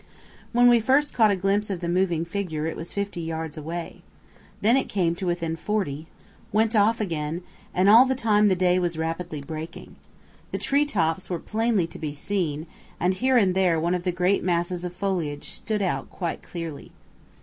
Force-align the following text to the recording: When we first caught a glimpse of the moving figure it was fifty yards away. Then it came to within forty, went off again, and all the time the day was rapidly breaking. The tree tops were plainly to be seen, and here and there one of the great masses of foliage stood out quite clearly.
When 0.51 0.67
we 0.67 0.79
first 0.79 1.13
caught 1.13 1.29
a 1.29 1.35
glimpse 1.35 1.69
of 1.69 1.79
the 1.79 1.87
moving 1.87 2.25
figure 2.25 2.65
it 2.65 2.75
was 2.75 2.91
fifty 2.91 3.21
yards 3.21 3.55
away. 3.55 4.01
Then 4.61 4.75
it 4.75 4.89
came 4.89 5.13
to 5.17 5.27
within 5.27 5.55
forty, 5.55 6.07
went 6.51 6.75
off 6.75 6.99
again, 6.99 7.43
and 7.71 7.87
all 7.87 8.05
the 8.05 8.15
time 8.15 8.47
the 8.47 8.55
day 8.55 8.79
was 8.79 8.97
rapidly 8.97 9.41
breaking. 9.41 9.95
The 10.51 10.57
tree 10.57 10.85
tops 10.85 11.29
were 11.29 11.37
plainly 11.37 11.85
to 11.85 11.99
be 11.99 12.15
seen, 12.15 12.65
and 12.99 13.13
here 13.13 13.37
and 13.37 13.53
there 13.53 13.79
one 13.79 13.93
of 13.93 14.01
the 14.01 14.11
great 14.11 14.43
masses 14.43 14.83
of 14.83 14.95
foliage 14.95 15.51
stood 15.51 15.83
out 15.83 16.09
quite 16.09 16.41
clearly. 16.41 16.91